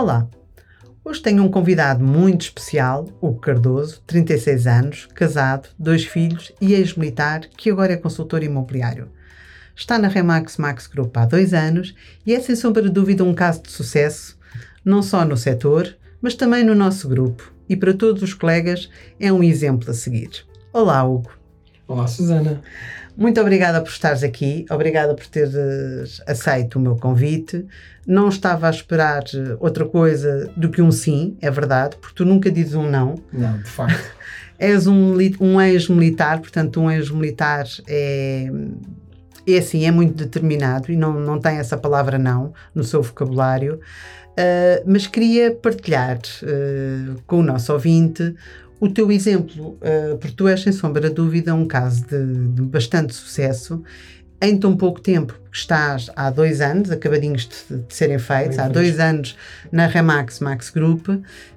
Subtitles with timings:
[0.00, 0.26] Olá!
[1.04, 7.42] Hoje tenho um convidado muito especial, Hugo Cardoso, 36 anos, casado, dois filhos e ex-militar,
[7.54, 9.10] que agora é consultor imobiliário.
[9.76, 11.94] Está na Remax Max Group há dois anos
[12.24, 14.38] e é sem sombra de dúvida um caso de sucesso,
[14.82, 17.52] não só no setor, mas também no nosso grupo.
[17.68, 18.88] E para todos os colegas
[19.20, 20.46] é um exemplo a seguir.
[20.72, 21.30] Olá, Hugo.
[21.86, 22.62] Olá, Susana.
[23.20, 27.66] Muito obrigada por estares aqui, obrigada por teres aceito o meu convite.
[28.06, 29.22] Não estava a esperar
[29.58, 33.16] outra coisa do que um sim, é verdade, porque tu nunca dizes um não.
[33.30, 34.10] Não, de facto.
[34.58, 38.50] És um, um ex-militar, portanto, um ex-militar é,
[39.46, 43.80] é assim, é muito determinado e não, não tem essa palavra não no seu vocabulário.
[44.30, 48.34] Uh, mas queria partilhar uh, com o nosso ouvinte
[48.80, 52.62] o teu exemplo, uh, porque tu és sem sombra de dúvida um caso de, de,
[52.62, 53.82] bastante sucesso
[54.40, 58.64] em tão pouco tempo, porque estás há dois anos, acabadinhos de, de serem feitos, Bem
[58.64, 59.36] há dois anos
[59.70, 61.08] na Remax Max Group,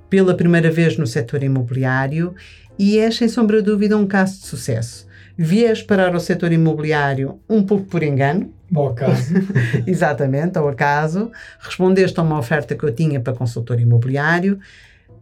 [0.10, 2.36] pela primeira vez no setor imobiliário,
[2.78, 5.08] e és sem sombra de dúvida um caso de sucesso.
[5.38, 8.54] Vies parar ao setor imobiliário um pouco por engano.
[8.76, 9.34] Ao acaso.
[9.88, 11.32] Exatamente, ao acaso.
[11.60, 14.60] Respondeste a uma oferta que eu tinha para consultor imobiliário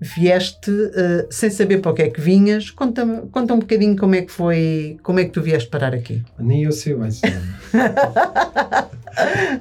[0.01, 2.71] vieste uh, sem saber para o que é que vinhas.
[2.71, 6.23] Conta, conta um bocadinho como é que foi, como é que tu vieste parar aqui.
[6.39, 7.11] Nem eu sei bem,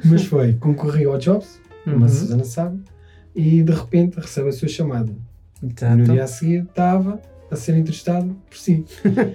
[0.02, 2.04] Mas foi, concorri ao Jobs, como uhum.
[2.04, 2.80] a Susana sabe,
[3.36, 5.12] e de repente recebe a sua chamada.
[5.62, 5.96] Exato.
[5.96, 8.86] No dia a seguir estava a ser entrevistado por si.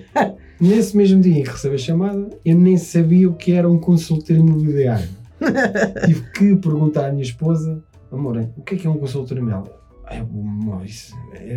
[0.60, 3.78] Nesse mesmo dia em que recebe a chamada, eu nem sabia o que era um
[3.78, 5.10] consultor imobiliário.
[6.06, 9.85] Tive que perguntar à minha esposa, amor, o que é que é um consultor imobiliário?
[10.08, 11.14] É, mas,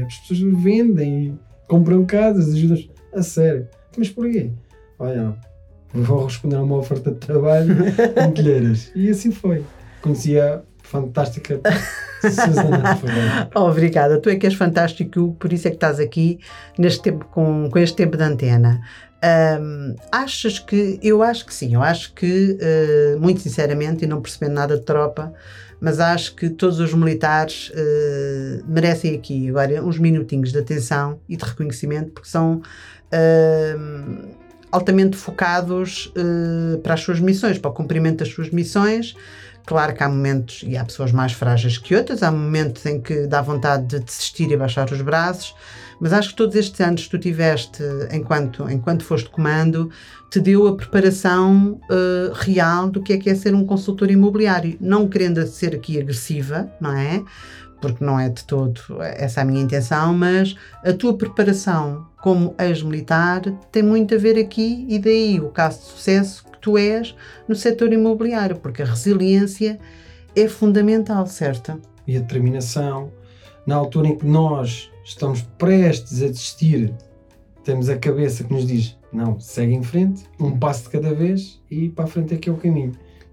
[0.07, 2.79] as pessoas vendem, compram casas, ajudam
[3.15, 3.69] a sério.
[3.97, 4.51] Mas porquê?
[4.99, 5.35] Olha,
[5.93, 7.77] vou responder a uma oferta de trabalho
[8.27, 8.91] em telheiras.
[8.95, 9.65] E assim foi.
[10.01, 11.61] Conheci a fantástica
[12.21, 12.99] Susana.
[13.55, 16.39] Obrigada, tu é que és fantástico, por isso é que estás aqui
[16.79, 18.81] neste tempo, com, com este tempo de antena.
[19.61, 24.22] Um, achas que, eu acho que sim, eu acho que, uh, muito sinceramente, e não
[24.22, 25.33] percebendo nada de tropa,
[25.81, 31.37] mas acho que todos os militares uh, merecem aqui agora uns minutinhos de atenção e
[31.37, 32.61] de reconhecimento, porque são
[33.12, 34.28] uh,
[34.71, 39.15] altamente focados uh, para as suas missões, para o cumprimento das suas missões.
[39.65, 43.27] Claro que há momentos, e há pessoas mais frágeis que outras, há momentos em que
[43.27, 45.55] dá vontade de desistir e baixar os braços,
[46.00, 47.82] mas acho que todos estes anos que tu tiveste
[48.12, 49.91] enquanto, enquanto foste comando,
[50.31, 54.76] te deu a preparação uh, real do que é que é ser um consultor imobiliário.
[54.81, 57.22] Não querendo ser aqui agressiva, não é?
[57.81, 63.42] Porque não é de todo essa a minha intenção, mas a tua preparação como ex-militar
[63.70, 67.15] tem muito a ver aqui e daí o caso de sucesso que tu és
[67.47, 69.78] no setor imobiliário, porque a resiliência
[70.34, 71.80] é fundamental, certo?
[72.06, 73.12] E a determinação.
[73.69, 76.91] Na altura em que nós estamos prestes a desistir,
[77.62, 81.61] temos a cabeça que nos diz: não, segue em frente, um passo de cada vez
[81.71, 82.93] e para a frente é que é o caminho.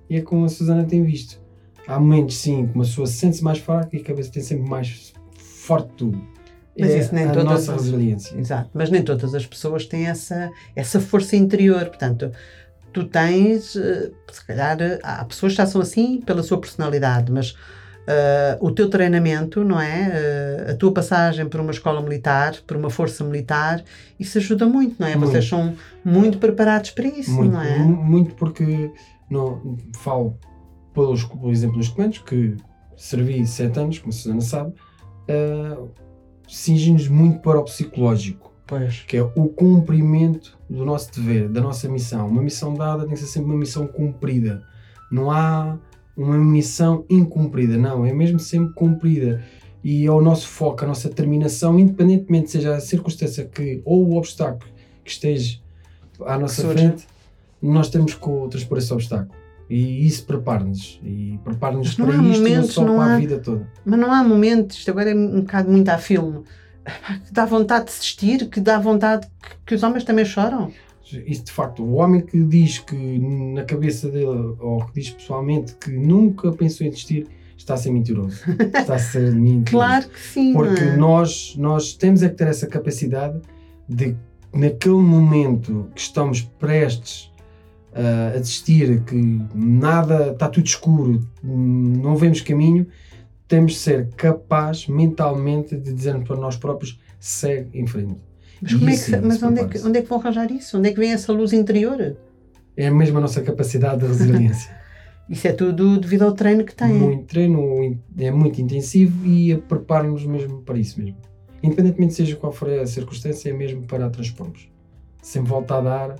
[0.09, 1.40] E é como a Susana tem visto.
[1.88, 5.13] Há momentos, sim, que uma pessoa sente-se mais fraca e a cabeça tem sempre mais
[5.38, 6.22] forte tudo.
[6.78, 8.38] Mas é isso nem a todas nossa as, resiliência.
[8.38, 11.85] Exato, mas nem todas as pessoas têm essa, essa força interior.
[11.85, 12.29] Portanto,
[12.91, 17.56] tu tens, eh, se calhar, há pessoas que já são assim pela sua personalidade, mas
[18.05, 20.67] Uh, o teu treinamento, não é?
[20.67, 23.83] Uh, a tua passagem por uma escola militar, por uma força militar,
[24.19, 25.16] isso ajuda muito, não é?
[25.16, 25.31] Muito.
[25.31, 27.79] Vocês são muito preparados para isso, muito, não é?
[27.79, 28.91] Muito porque
[29.27, 30.38] não, falo
[30.94, 32.55] pelos, pelo exemplo dos comandos, que
[32.95, 34.73] servi sete anos, como a Susana sabe,
[35.29, 35.89] uh,
[36.47, 38.53] nos muito para o psicológico.
[38.67, 39.03] Pois.
[39.07, 42.27] Que é o cumprimento do nosso dever, da nossa missão.
[42.27, 44.63] Uma missão dada tem que ser sempre uma missão cumprida.
[45.11, 45.77] Não há
[46.15, 49.43] uma missão incumprida, não, é mesmo sempre cumprida.
[49.83, 54.17] E é o nosso foco, a nossa determinação, independentemente seja a circunstância que, ou o
[54.17, 54.71] obstáculo
[55.03, 55.59] que esteja
[56.25, 57.05] à nossa frente,
[57.61, 59.35] nós temos que transpor esse obstáculo.
[59.69, 60.99] E isso prepara-nos.
[61.03, 63.68] E prepara-nos para isto momentos, não só não para há, a vida toda.
[63.83, 66.44] Mas não há momentos, isto agora é um bocado muito a filme,
[67.25, 70.71] que dá vontade de desistir, que dá vontade que, que os homens também choram.
[71.25, 75.75] Isso de facto, o homem que diz que na cabeça dele, ou que diz pessoalmente
[75.75, 78.44] que nunca pensou em desistir, está a ser mentiroso.
[78.74, 79.72] Está a ser mentiroso.
[79.72, 80.54] claro que sim.
[80.54, 80.98] Porque é?
[80.98, 83.40] nós, nós temos é que ter essa capacidade
[83.88, 84.16] de,
[84.54, 87.31] naquele momento que estamos prestes
[87.94, 89.16] uh, a desistir, que
[89.54, 92.88] nada, está tudo escuro, não vemos caminho,
[93.48, 98.25] temos de ser capaz mentalmente de dizer para nós próprios: segue em frente
[98.62, 100.78] mas, como é que, mas onde, é que, onde é que vão arranjar isso?
[100.78, 102.16] Onde é que vem essa luz interior?
[102.78, 104.75] É mesmo a nossa capacidade de resiliência.
[105.28, 106.94] Isso é tudo devido ao treino que tem.
[106.94, 111.18] Muito treino, é muito intensivo e prepara-nos mesmo para isso mesmo.
[111.63, 114.69] Independentemente seja qual for a circunstância, é mesmo para transpormos.
[115.24, 116.16] Sempre voltar a dar,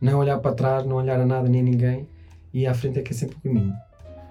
[0.00, 2.08] não olhar para trás, não olhar a nada nem a ninguém
[2.54, 3.74] e à frente é que é sempre o caminho.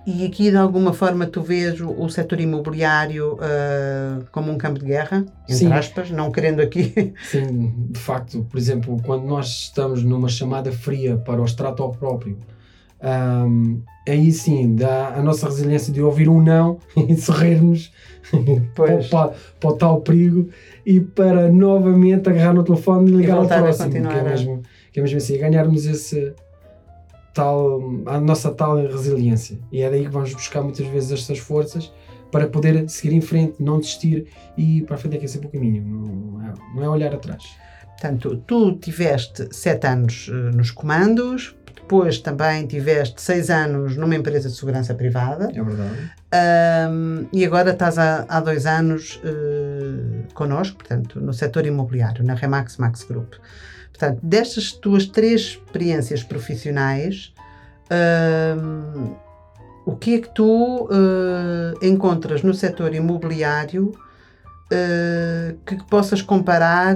[0.06, 4.80] E aqui, de alguma forma, tu vês o, o setor imobiliário uh, como um campo
[4.80, 5.74] de guerra, entre Sim.
[5.74, 7.13] aspas, não querendo aqui.
[7.25, 12.38] Sim, de facto, por exemplo, quando nós estamos numa chamada fria para o extrato próprio,
[13.06, 17.92] um, aí sim dá a nossa resiliência de ouvir um não e sorrirmos
[18.74, 20.50] para, para, para, o tal perigo
[20.86, 24.62] e para novamente agarrar no telefone e ligar e ao próximo, que é, mesmo,
[24.92, 26.34] que é mesmo assim, ganharmos esse
[27.36, 29.60] tal, a nossa tal resiliência.
[29.72, 31.94] E é daí que vamos buscar muitas vezes estas forças
[32.32, 34.28] para poder seguir em frente, não desistir
[34.58, 37.14] e para a frente é que é sempre o caminho, não é, não é olhar
[37.14, 37.44] atrás.
[37.92, 44.50] Portanto, tu tiveste sete anos uh, nos comandos, depois também tiveste seis anos numa empresa
[44.50, 45.50] de segurança privada.
[45.54, 46.12] É verdade.
[46.92, 52.34] Um, e agora estás há, há dois anos uh, connosco, portanto, no setor imobiliário, na
[52.34, 53.36] Remax Max Group.
[53.98, 57.34] Portanto, destas tuas três experiências profissionais,
[57.90, 59.16] uh,
[59.86, 66.96] o que é que tu uh, encontras no setor imobiliário uh, que possas comparar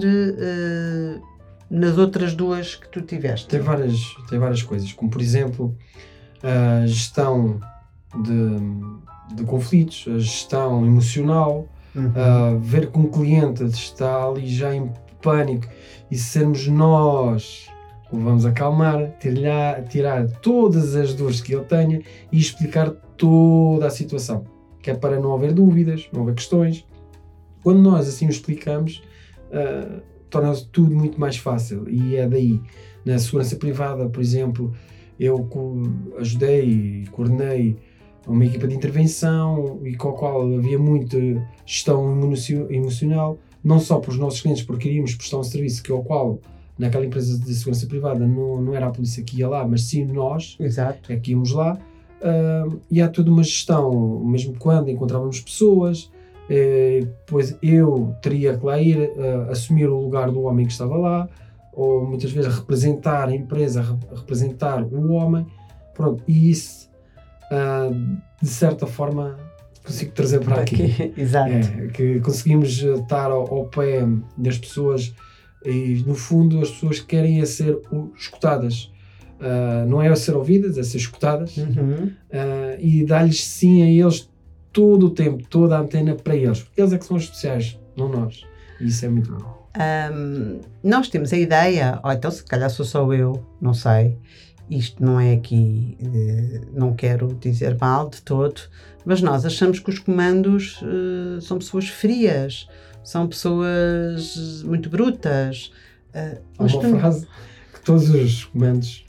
[1.69, 3.47] nas outras duas que tu tiveste?
[3.47, 3.97] Tem várias,
[4.29, 5.73] tem várias coisas, como por exemplo
[6.43, 7.61] a gestão
[8.23, 11.65] de, de conflitos, a gestão emocional,
[11.95, 12.59] uhum.
[12.59, 14.91] ver que um cliente está ali já em
[15.21, 15.67] pânico
[16.11, 17.69] e sermos nós
[18.09, 22.01] que o vamos acalmar, tirar, tirar todas as dores que ele tenha
[22.31, 24.45] e explicar toda a situação,
[24.81, 26.85] que é para não haver dúvidas, não haver questões.
[27.61, 29.03] Quando nós assim o explicamos,
[29.51, 32.59] uh, torna-se tudo muito mais fácil e é daí.
[33.05, 34.73] Na segurança privada, por exemplo,
[35.19, 35.47] eu
[36.17, 37.77] ajudei e coordenei
[38.27, 41.17] uma equipa de intervenção e com a qual havia muita
[41.65, 42.19] gestão
[42.69, 46.39] emocional não só para os nossos clientes, porque queríamos prestar um serviço que ao qual
[46.77, 50.05] naquela empresa de segurança privada não, não era a polícia que ia lá, mas sim
[50.05, 51.11] nós Exato.
[51.11, 51.77] é que íamos lá.
[52.21, 56.09] Uh, e há toda uma gestão, mesmo quando encontrávamos pessoas,
[56.49, 60.97] eh, depois eu teria que lá ir uh, assumir o lugar do homem que estava
[60.97, 61.29] lá,
[61.71, 65.45] ou muitas vezes representar a empresa, representar o homem.
[65.93, 66.89] Pronto, e isso,
[67.51, 67.93] uh,
[68.41, 69.37] de certa forma,
[69.89, 70.85] consigo trazer para aqui.
[70.85, 71.13] aqui.
[71.19, 71.51] Exato.
[71.51, 74.07] É, que conseguimos estar ao, ao, pé
[74.37, 75.13] das pessoas
[75.65, 77.77] e, no fundo, as pessoas querem é ser
[78.15, 78.91] escutadas.
[79.39, 82.07] Uh, não é a ser ouvidas, é ser escutadas uhum.
[82.07, 84.29] uh, e dar-lhes sim a eles
[84.73, 86.61] todo o tempo, toda a antena para eles.
[86.61, 88.43] Porque eles é que são especiais, não nós.
[88.81, 89.59] E isso é muito bom.
[90.13, 94.17] Um, nós temos a ideia, ou então se calhar sou só eu, não sei,
[94.69, 98.61] isto não é aqui, eh, não quero dizer mal de todo,
[99.05, 102.67] mas nós achamos que os comandos uh, são pessoas frias,
[103.03, 105.71] são pessoas muito brutas.
[106.13, 106.99] Uh, Há uma também...
[106.99, 107.27] frase
[107.73, 109.05] que todos os comandos.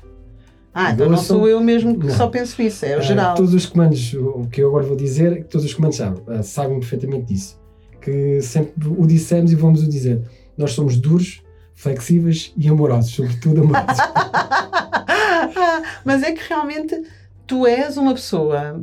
[0.73, 2.15] Ah, então não sou eu mesmo que não.
[2.15, 3.35] só penso isso, é o uh, geral.
[3.35, 6.23] Todos os comandos, o que eu agora vou dizer, é que todos os comandos sabem,
[6.27, 7.61] uh, sabem perfeitamente disso.
[8.01, 10.23] Que sempre o dissemos e vamos o dizer.
[10.57, 11.43] Nós somos duros,
[11.75, 13.99] flexíveis e amorosos, sobretudo amorosos.
[16.05, 17.03] Mas é que realmente
[17.47, 18.83] tu és uma pessoa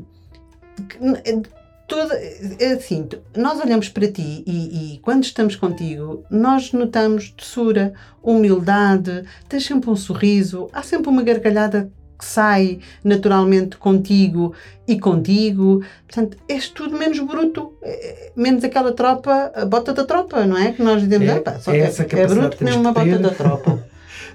[1.88, 2.13] toda
[2.59, 9.23] é assim nós olhamos para ti e, e, quando estamos contigo nós notamos doçura humildade
[9.47, 14.54] tens sempre um sorriso há sempre uma gargalhada que sai naturalmente contigo
[14.87, 15.83] e contigo.
[16.07, 20.71] Portanto és tudo menos bruto é, menos aquela tropa a bota da tropa não é?
[20.71, 23.76] Que nós dizemos é, ah, só é, é bruto nem uma bota da tropa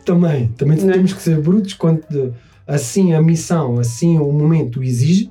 [0.05, 0.93] também também não é?
[0.95, 2.35] temos que ser brutos quando
[2.67, 5.31] assim a missão assim o momento exige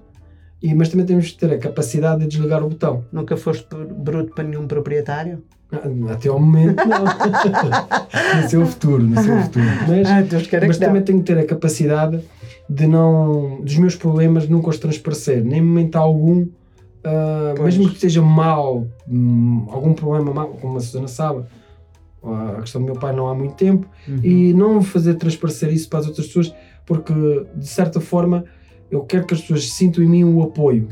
[0.61, 3.03] e, mas também temos que ter a capacidade de desligar o botão.
[3.11, 5.43] Nunca foste bruto para nenhum proprietário?
[5.71, 7.03] Ah, até ao momento não.
[8.43, 9.65] no seu futuro, no seu futuro.
[9.87, 12.19] Mas, ah, mas também tenho que ter a capacidade
[12.69, 18.21] de não, dos meus problemas nunca os transparecer, nem momento algum, uh, mesmo que esteja
[18.21, 21.43] mal, um, algum problema mal, como a Susana sabe,
[22.23, 24.19] a questão do meu pai não há muito tempo, uhum.
[24.23, 26.53] e não fazer transparecer isso para as outras pessoas,
[26.85, 27.13] porque
[27.55, 28.45] de certa forma
[28.89, 30.89] eu quero que as pessoas sintam em mim o apoio.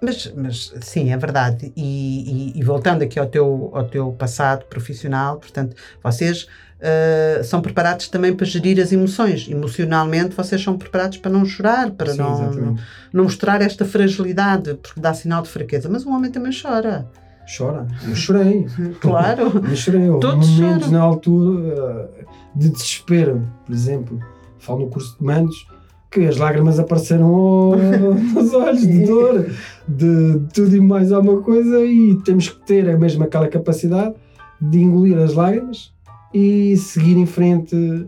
[0.00, 1.72] Mas, mas sim, é verdade.
[1.76, 7.60] E, e, e, voltando aqui ao teu, ao teu passado profissional, portanto, vocês uh, são
[7.60, 9.48] preparados também para gerir as emoções.
[9.48, 12.76] Emocionalmente, vocês são preparados para não chorar, para sim, não, não,
[13.12, 15.88] não, mostrar esta fragilidade, porque dá sinal de fraqueza.
[15.88, 17.08] Mas o homem também chora.
[17.56, 17.86] Chora.
[18.06, 18.66] Eu chorei.
[19.00, 19.64] claro.
[19.68, 20.08] Eu chorei.
[20.08, 20.98] Houve Todos momentos choram.
[20.98, 24.18] na altura uh, de desespero, por exemplo.
[24.58, 25.66] Falo no curso de comandos
[26.10, 27.72] que as lágrimas apareceram
[28.34, 29.50] nos olhos de dor,
[29.86, 34.14] de tudo e mais alguma coisa, e temos que ter a mesma aquela capacidade
[34.60, 35.92] de engolir as lágrimas
[36.32, 38.06] e seguir em frente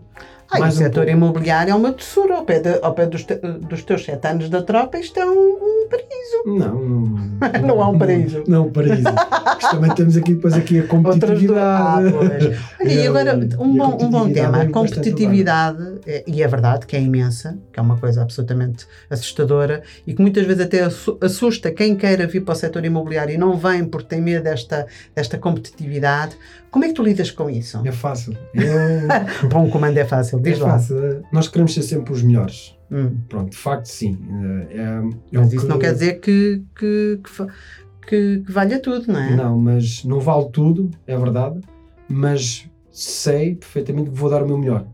[0.51, 3.35] ah, o setor um imobiliário é uma tesoura ao pé, de, ao pé dos, te,
[3.35, 6.43] dos teus sete anos da tropa, isto é um, um paraíso.
[6.45, 8.43] Não, não, não há um paraíso.
[8.47, 9.03] Não, um paraíso.
[9.71, 11.57] também temos aqui depois aqui a competitividade.
[11.57, 16.85] Ah, Olha, e agora, um bom, um bom tema, a competitividade, é, e é verdade
[16.85, 20.81] que é imensa, que é uma coisa absolutamente assustadora e que muitas vezes até
[21.21, 24.87] assusta quem queira vir para o setor imobiliário e não vem porque tem medo desta,
[25.15, 26.35] desta competitividade.
[26.69, 27.81] Como é que tu lidas com isso?
[27.85, 28.35] É fácil.
[28.53, 28.69] Eu...
[29.49, 30.71] Para um comando é fácil, diz é lá.
[30.71, 31.23] Fácil.
[31.31, 32.77] Nós queremos ser sempre os melhores.
[32.91, 33.15] Hum.
[33.29, 34.17] Pronto, de facto, sim.
[34.69, 35.69] É, é mas isso que...
[35.69, 37.19] não quer dizer que, que,
[38.07, 39.35] que, que, valha tudo, não é?
[39.35, 41.61] Não, mas não vale tudo, é verdade.
[42.09, 44.85] Mas sei perfeitamente que vou dar o meu melhor.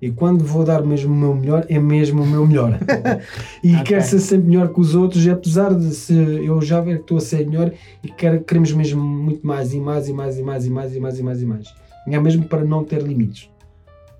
[0.00, 2.76] E quando vou dar mesmo o meu melhor, é mesmo o meu melhor.
[3.62, 3.84] e okay.
[3.84, 7.18] quero ser sempre melhor que os outros, apesar de se eu já ver que estou
[7.18, 7.70] a ser melhor
[8.02, 10.98] e quero, queremos mesmo muito mais e mais e mais e mais e mais e
[10.98, 11.74] mais e mais e mais.
[12.08, 13.48] E é mesmo para não ter limites.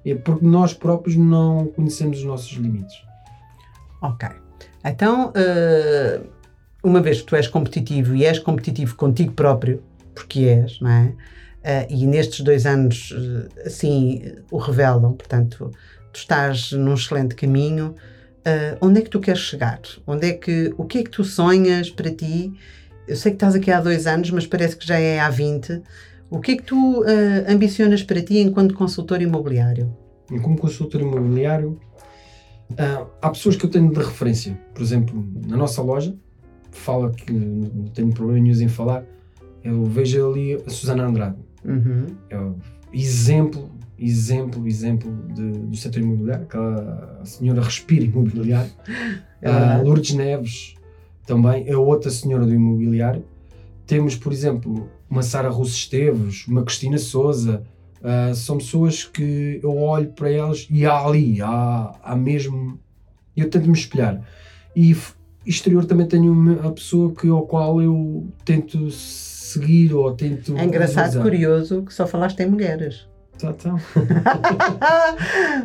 [0.05, 2.97] É porque nós próprios não conhecemos os nossos limites.
[4.01, 4.29] Ok.
[4.85, 6.27] Então, uh,
[6.83, 9.83] uma vez que tu és competitivo e és competitivo contigo próprio,
[10.15, 11.15] porque és, não é?
[11.63, 15.13] Uh, e nestes dois anos, uh, assim, o revelam.
[15.13, 15.71] Portanto,
[16.13, 17.95] tu estás num excelente caminho.
[18.41, 19.81] Uh, onde é que tu queres chegar?
[20.05, 22.53] Onde é que, o que é que tu sonhas para ti?
[23.07, 25.81] Eu sei que estás aqui há dois anos, mas parece que já é há 20.
[26.33, 27.05] O que é que tu
[27.47, 29.95] ambicionas para ti enquanto consultor imobiliário?
[30.43, 31.79] Como consultor imobiliário,
[33.21, 34.59] há pessoas que eu tenho de referência.
[34.75, 36.17] Por exemplo, na nossa loja,
[36.71, 39.05] fala que não tenho problema nenhum em falar,
[39.63, 42.07] eu vejo ali a Susana Andrade Uhum.
[42.29, 42.57] É o
[42.93, 48.71] exemplo, exemplo, exemplo de, do setor imobiliário, aquela senhora respira imobiliário.
[49.45, 50.77] É uh, Lourdes Neves
[51.27, 53.25] também é outra senhora do imobiliário.
[53.87, 57.63] Temos, por exemplo, uma Sara Russo Esteves, uma Cristina Souza.
[58.01, 62.79] Uh, são pessoas que eu olho para elas e há ali, há, há mesmo.
[63.37, 64.21] Eu tento me espelhar.
[64.75, 64.97] E
[65.47, 70.57] exterior também tenho a pessoa que, ao qual eu tento seguir ou tento.
[70.57, 73.07] É engraçado, curioso, que só falaste em mulheres.
[73.39, 73.75] Tá.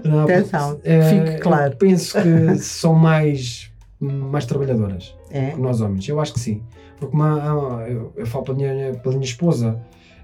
[0.03, 1.75] Não, Atenção, é, fique claro.
[1.77, 5.51] penso que são mais, mais trabalhadoras é?
[5.51, 6.08] que nós homens.
[6.08, 6.62] Eu acho que sim.
[7.00, 9.80] Porque uma, eu, eu falo pela minha, pela minha esposa,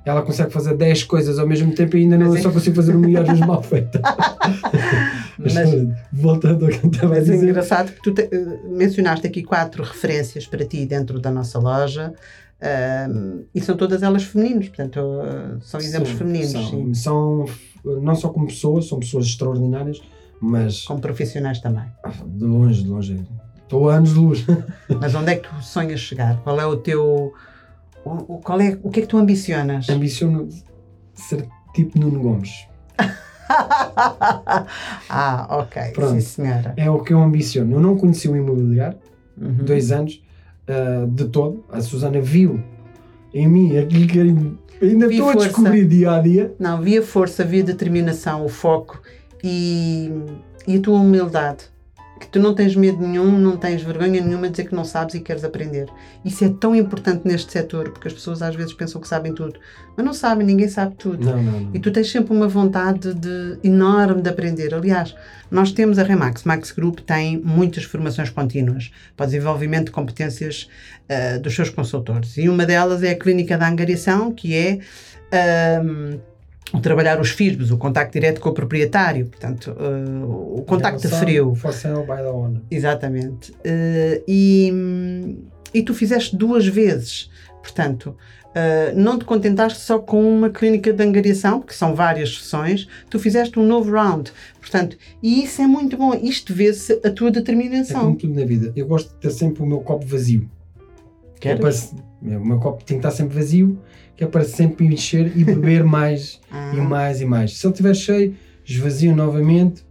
[0.06, 3.10] ela consegue fazer 10 coisas ao mesmo tempo e ainda não, só consigo fazer uma
[3.10, 4.02] e às vezes mal feita.
[5.40, 5.56] mas,
[6.12, 7.34] voltando ao que estava a dizer.
[7.34, 11.32] Mas é engraçado que tu te, eh, mencionaste aqui quatro referências para ti dentro da
[11.32, 12.14] nossa loja.
[13.10, 16.52] Um, e são todas elas femininas, portanto, uh, são exemplos sim, femininos.
[16.52, 17.46] São, são,
[18.02, 20.02] não só como pessoas, são pessoas extraordinárias,
[20.40, 20.84] mas.
[20.84, 21.84] Como profissionais também.
[22.04, 23.26] Ah, de longe, de longe.
[23.74, 24.46] Estou a anos de luz.
[25.02, 26.38] mas onde é que tu sonhas chegar?
[26.44, 27.34] Qual é o teu.
[28.06, 29.90] O, qual é, o que é que tu ambicionas?
[29.90, 30.48] Ambiciono
[31.16, 32.68] ser tipo Nuno Gomes.
[35.10, 35.92] ah, ok.
[35.94, 36.12] Pronto.
[36.12, 36.76] Sim, senhora.
[36.78, 37.74] É o que eu ambiciono.
[37.74, 39.00] Eu não conheci o imobiliário,
[39.36, 39.56] uhum.
[39.66, 40.22] dois anos
[40.68, 41.66] uh, de todo.
[41.72, 42.64] A Susana viu
[43.34, 45.48] em mim aquilo que ainda vi estou força.
[45.48, 46.54] a descobrir dia a dia.
[46.60, 49.02] Não, via força, via determinação, o foco
[49.44, 50.12] e,
[50.68, 51.73] e a tua humildade
[52.24, 55.16] que tu não tens medo nenhum, não tens vergonha nenhuma de dizer que não sabes
[55.16, 55.88] e queres aprender.
[56.24, 59.60] Isso é tão importante neste setor, porque as pessoas às vezes pensam que sabem tudo,
[59.96, 61.26] mas não sabem, ninguém sabe tudo.
[61.26, 61.72] Não, não, não.
[61.74, 64.74] E tu tens sempre uma vontade de, enorme de aprender.
[64.74, 65.16] Aliás,
[65.52, 70.70] nós temos a Remax, Max Group tem muitas formações contínuas para o desenvolvimento de competências
[71.10, 72.38] uh, dos seus consultores.
[72.38, 74.80] E uma delas é a clínica da angariação, que é.
[75.32, 76.33] Uh,
[76.82, 81.56] trabalhar os FIRBs, o contacto direto com o proprietário, portanto, uh, o contacto frio.
[81.72, 82.62] Sale by the owner.
[82.70, 83.52] Exatamente.
[83.52, 85.38] Uh, e,
[85.74, 87.30] e tu fizeste duas vezes,
[87.62, 88.16] portanto,
[88.50, 93.20] uh, não te contentaste só com uma clínica de angariação, que são várias sessões, tu
[93.20, 98.02] fizeste um novo round, portanto, e isso é muito bom, isto vê-se a tua determinação.
[98.02, 100.50] É como tudo na vida, eu gosto de ter sempre o meu copo vazio.
[101.40, 101.94] Queres?
[102.22, 103.78] o meu copo tem que estar sempre vazio
[104.16, 106.74] que é para sempre encher e beber mais ah.
[106.76, 107.58] e mais e mais.
[107.58, 109.86] Se ele estiver cheio, esvazio novamente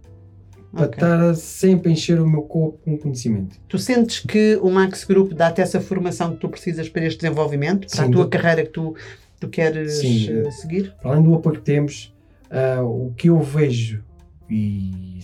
[0.71, 0.95] para okay.
[0.95, 3.59] estar sempre a encher o meu corpo com conhecimento.
[3.67, 7.87] Tu sentes que o Max Group dá-te essa formação que tu precisas para este desenvolvimento,
[7.87, 8.29] para Sim, a tua do...
[8.29, 8.95] carreira que tu,
[9.39, 10.95] tu queres Sim, uh, seguir?
[10.99, 12.15] Para além do apoio que temos,
[12.49, 14.03] uh, o que eu vejo
[14.49, 15.19] e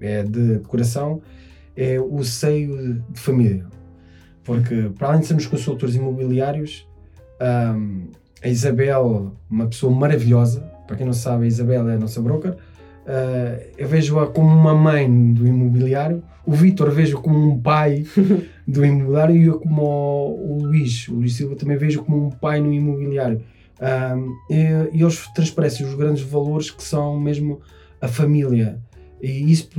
[0.00, 1.20] é de coração
[1.76, 3.66] é o seio de família.
[4.42, 6.87] Porque, para além de sermos consultores imobiliários,
[7.40, 8.06] um,
[8.42, 12.56] a Isabel, uma pessoa maravilhosa, para quem não sabe, a Isabel é a nossa broker,
[13.08, 18.04] Uh, eu vejo-a como uma mãe do imobiliário, o Vitor vejo como um pai
[18.68, 22.30] do imobiliário e eu como o, o Luís, o Luís Silva também vejo como um
[22.30, 23.40] pai no imobiliário.
[23.80, 27.62] Um, e, e, eles transparecem os grandes valores que são mesmo
[27.98, 28.78] a família.
[29.22, 29.70] E isso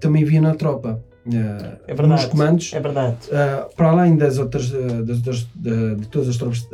[0.00, 1.04] também via na tropa.
[1.26, 3.16] Uh, é verdade, nos comandos, é verdade.
[3.26, 6.66] Uh, para além das outras, uh, das, das, de, de, todas as tropas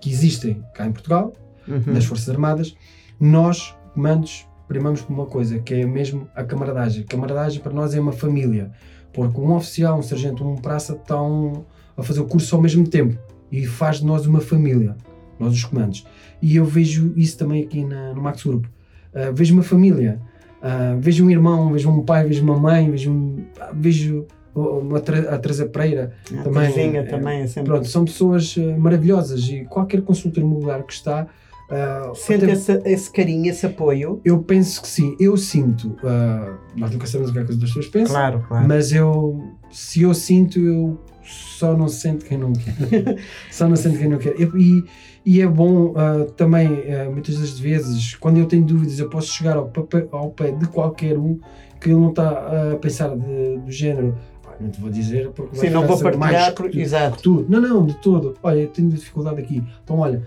[0.00, 1.32] que existem cá em Portugal,
[1.68, 1.94] uhum.
[1.94, 2.74] das Forças Armadas,
[3.18, 7.04] nós, comandos, primamos por uma coisa, que é mesmo a camaradagem.
[7.04, 8.70] A camaradagem para nós é uma família,
[9.12, 11.64] porque um oficial, um sargento, um praça estão
[11.96, 13.18] a fazer o curso ao mesmo tempo
[13.50, 14.96] e faz de nós uma família,
[15.38, 16.04] nós os comandos.
[16.42, 18.66] E eu vejo isso também aqui na, no Max Group.
[18.66, 20.20] Uh, vejo uma família,
[20.66, 23.44] uh, vejo um irmão, vejo um pai, vejo uma mãe, vejo, um,
[23.74, 27.06] vejo uma, a Teresa Pereira a também.
[27.08, 27.70] também é sempre...
[27.70, 31.26] Pronto, são pessoas maravilhosas e qualquer consultor imobiliário que está
[31.66, 34.20] Uh, Sente até, esse, esse, carinho, esse apoio?
[34.24, 35.16] Eu penso que sim.
[35.18, 35.88] Eu sinto.
[36.02, 38.14] Uh, nós nunca sabemos o que, é que as pessoas pensam.
[38.14, 38.68] Claro, claro.
[38.68, 43.18] Mas eu, se eu sinto, eu só não sinto quem não quer.
[43.50, 44.34] só não sinto quem não quer.
[44.40, 44.84] E,
[45.24, 46.68] e é bom uh, também,
[47.12, 49.72] muitas das vezes, quando eu tenho dúvidas, eu posso chegar ao,
[50.12, 51.38] ao pé de qualquer um
[51.80, 54.16] que ele não está a pensar de, do género
[54.60, 56.70] não te vou dizer porque Sim, não vou partilhar mais por...
[56.70, 57.16] que, Exato.
[57.16, 57.46] Que tu.
[57.48, 58.34] Não, não, de todo.
[58.42, 59.62] Olha, eu tenho dificuldade aqui.
[59.84, 60.22] Então, olha,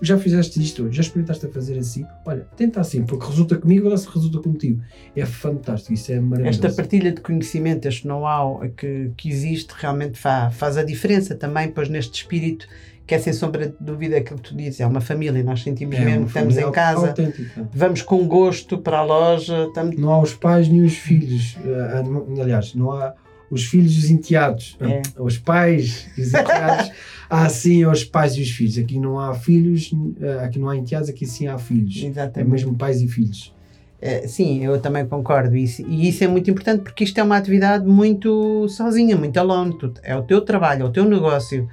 [0.00, 3.98] já fizeste isto, já experimentaste a fazer assim, olha, tenta assim, porque resulta comigo, agora
[3.98, 4.82] se resulta contigo.
[5.14, 6.66] É fantástico, isso é maravilhoso.
[6.66, 11.68] Esta partilha de conhecimento, este know-how que, que existe, realmente faz, faz a diferença também,
[11.68, 12.66] pois neste espírito
[13.06, 15.94] que é sem sombra de dúvida aquilo que tu dizes, é uma família, nós sentimos
[15.96, 17.68] é mesmo que estamos em casa, autêntica.
[17.72, 19.66] vamos com gosto para a loja.
[19.66, 19.96] Estamos...
[19.98, 23.14] Não há os pais nem os filhos, uh, aliás, não há
[23.50, 25.02] os filhos e os enteados, é.
[25.18, 26.90] os pais e os enteados.
[27.28, 28.78] há sim os pais e os filhos.
[28.78, 32.02] Aqui não há filhos, eh, aqui não há enteados, aqui sim há filhos.
[32.02, 32.40] Exatamente.
[32.40, 33.52] É mesmo pais e filhos.
[34.00, 35.56] É, sim, eu também concordo.
[35.56, 39.76] Isso, e isso é muito importante porque isto é uma atividade muito sozinha, muito alone.
[40.02, 41.68] É o teu trabalho, é o teu negócio.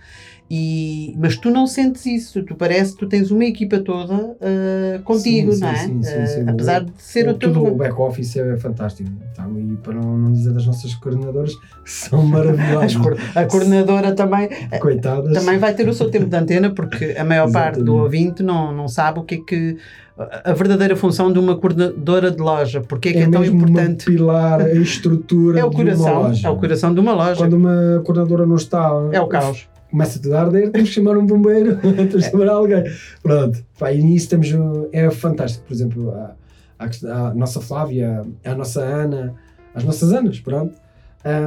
[0.53, 5.01] E, mas tu não sentes isso, tu parece que tu tens uma equipa toda uh,
[5.05, 5.75] contigo, sim, não é?
[5.77, 7.53] Sim, sim, sim, uh, apesar de ser o, o teu.
[7.53, 9.09] Tudo o back-office é fantástico.
[9.31, 11.53] Então, e para não, dizer das nossas coordenadoras,
[11.85, 12.97] são maravilhosas.
[13.33, 15.31] a coordenadora também, eh, Coitadas.
[15.31, 18.75] também vai ter o seu tempo de antena, porque a maior parte do ouvinte não,
[18.75, 19.77] não sabe o que é que
[20.43, 24.11] a verdadeira função de uma coordenadora de loja, porque é que é, é tão importante.
[24.11, 27.37] Um pilar, a estrutura é o coração, É o coração de uma loja.
[27.37, 31.17] Quando uma coordenadora não está, é o caos começa tudo a arder, temos que chamar
[31.17, 32.83] um bombeiro, temos que chamar alguém.
[33.21, 34.47] Pronto, pá, e nisso temos,
[34.91, 36.35] é fantástico, por exemplo, a,
[36.79, 39.35] a, a, nossa Flávia, a nossa Ana,
[39.75, 40.75] as nossas Anas, pronto,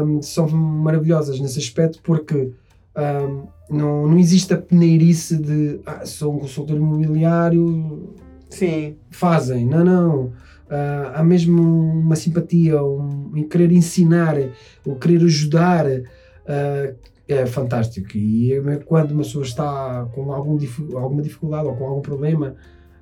[0.05, 2.53] um, são maravilhosas nesse aspecto porque
[2.97, 8.15] um, não, não existe a peneirice de ah, sou um consultor imobiliário,
[8.51, 8.97] Sim.
[9.11, 10.33] fazem, não, não.
[10.65, 14.37] Uh, há mesmo uma simpatia, um, um querer ensinar,
[14.85, 15.87] o querer ajudar.
[15.87, 18.17] Uh, é fantástico.
[18.17, 20.59] E quando uma pessoa está com algum,
[20.97, 22.55] alguma dificuldade ou com algum problema,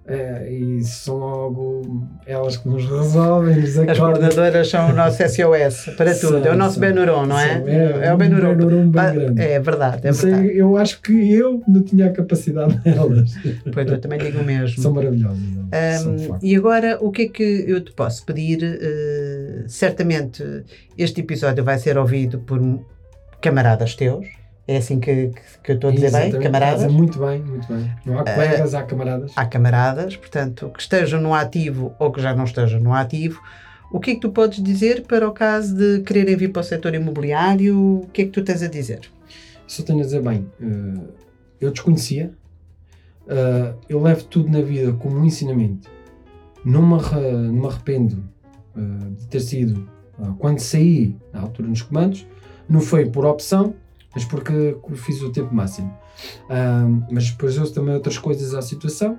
[0.05, 3.61] é, e são logo elas que nos resolvem.
[3.61, 6.43] Nos As coordenadoras são o nosso SOS para tudo.
[6.43, 7.63] São, é o nosso Benuron, não é?
[7.67, 8.53] é, é o Benuron.
[8.53, 9.41] Um bem ah, grande.
[9.41, 10.01] É verdade.
[10.03, 10.59] É verdade.
[10.59, 13.33] eu acho que eu não tinha a capacidade delas.
[13.73, 14.83] Pois eu também digo o mesmo.
[14.83, 15.39] São maravilhosas.
[15.39, 18.59] Um, e agora, o que é que eu te posso pedir?
[18.61, 20.65] Uh, certamente
[20.99, 22.61] este episódio vai ser ouvido por
[23.43, 24.27] camaradas teus.
[24.67, 26.33] É assim que, que, que eu estou a dizer Exatamente.
[26.35, 26.43] bem?
[26.43, 26.93] Camaradas?
[26.93, 27.93] Muito bem, muito bem.
[28.07, 29.33] Não há colegas, uh, há camaradas.
[29.35, 33.43] Há camaradas, portanto, que estejam no ativo ou que já não estejam no ativo.
[33.91, 36.63] O que é que tu podes dizer para o caso de quererem vir para o
[36.63, 38.03] setor imobiliário?
[38.05, 39.01] O que é que tu tens a dizer?
[39.67, 41.09] Só tenho a dizer bem, uh,
[41.61, 42.33] eu desconhecia,
[43.27, 45.91] uh, eu levo tudo na vida como um ensinamento.
[46.65, 48.23] Não me, não me arrependo
[49.19, 49.87] de ter sido,
[50.39, 52.25] quando saí, na altura nos comandos,
[52.69, 53.75] não foi por opção,
[54.15, 55.93] mas porque fiz o tempo máximo.
[56.51, 59.19] Um, mas depois houve também outras coisas à situação,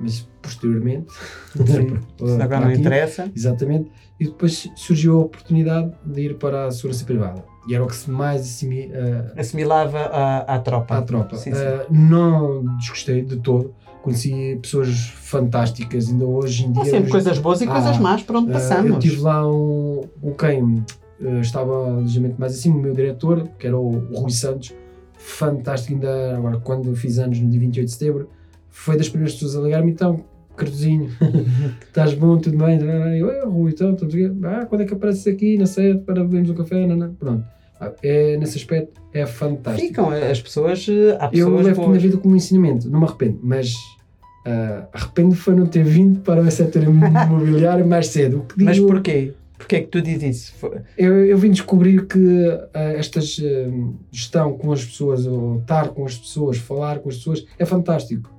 [0.00, 1.12] mas posteriormente.
[1.54, 3.30] Sim, agora não interessa.
[3.34, 3.90] Exatamente.
[4.18, 7.44] E depois surgiu a oportunidade de ir para a segurança privada.
[7.68, 10.96] E era o que se mais assimi, uh, assimilava à, à tropa.
[10.96, 11.36] À tropa.
[11.36, 11.60] Sim, sim.
[11.60, 13.74] Uh, não desgostei de todo.
[14.02, 16.82] Conheci pessoas fantásticas, ainda hoje em dia.
[16.82, 18.90] Há sempre hoje, coisas boas e ah, coisas más por onde passamos.
[18.90, 20.84] Uh, eu tive lá um, um quem
[21.20, 24.74] uh, estava ligeiramente mais acima, o meu diretor, que era o, o Rui Santos,
[25.16, 28.28] fantástico, ainda agora quando fiz anos no dia 28 de setembro,
[28.68, 30.24] foi das primeiras pessoas a ligar-me, então,
[30.56, 31.10] Cardozinho,
[31.86, 32.78] estás bom, tudo bem?
[33.18, 33.96] Eu, Rui, então,
[34.44, 37.14] ah, quando é que apareces aqui, na sede, para bebermos um café, não, não.
[37.14, 37.44] pronto.
[37.80, 39.88] Ah, é, nesse aspecto é fantástico.
[39.88, 40.86] Ficam as pessoas.
[40.86, 43.74] Eh, há pessoas eu levo na vida como ensinamento, não me arrependo, mas
[44.40, 48.46] Uh, arrependo foi não ter vindo para o setor imobiliário mais cedo.
[48.56, 49.34] Digo, Mas porquê?
[49.60, 50.70] Porquê é que tu dizes isso?
[50.96, 56.06] Eu, eu vim descobrir que uh, esta uh, gestão com as pessoas, ou estar com
[56.06, 58.32] as pessoas, falar com as pessoas, é fantástico.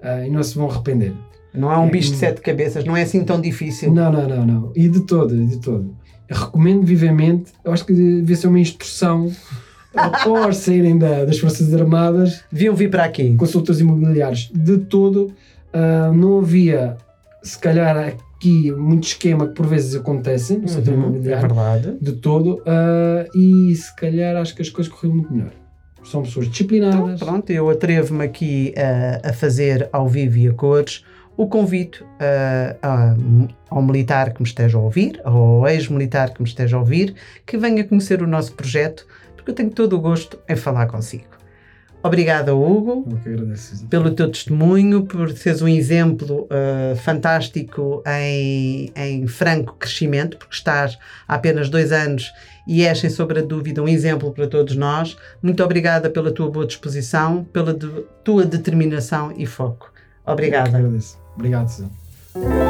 [0.00, 1.14] Uh, e não se vão arrepender.
[1.54, 3.92] Não é um é, bicho de sete cabeças, não é assim tão difícil.
[3.92, 4.72] Não, não, não, não.
[4.74, 5.94] E de todo, de todo.
[6.28, 9.30] Eu recomendo vivamente, eu acho que devia ser uma instrução
[9.94, 12.42] após saírem da, das Forças Armadas.
[12.50, 13.36] Deviam vir para aqui.
[13.36, 14.50] Consultores imobiliários.
[14.52, 15.32] De todo,
[15.72, 16.96] uh, não havia,
[17.44, 21.44] se calhar, aqui muito esquema que por vezes acontecem no setor uhum, imobiliário.
[21.44, 21.96] É verdade.
[22.00, 22.56] De todo.
[22.60, 25.52] Uh, e se calhar acho que as coisas correram muito melhor.
[26.04, 27.14] São pessoas disciplinadas.
[27.14, 31.04] Então, pronto, eu atrevo-me aqui a, a fazer ao vivo e a cores
[31.36, 36.76] o convite uh, ao militar que me esteja a ouvir, ao ex-militar que me esteja
[36.76, 39.04] a ouvir, que venha conhecer o nosso projeto
[39.44, 41.33] porque eu tenho todo o gosto em falar consigo.
[42.04, 43.08] Obrigada, Hugo,
[43.88, 50.98] pelo teu testemunho, por seres um exemplo uh, fantástico em, em franco crescimento, porque estás
[51.26, 52.30] há apenas dois anos
[52.66, 55.16] e és, sem sombra de dúvida, um exemplo para todos nós.
[55.42, 57.88] Muito obrigada pela tua boa disposição, pela de,
[58.22, 59.90] tua determinação e foco.
[60.26, 60.78] Obrigada.
[61.34, 62.63] Obrigado, Suzana.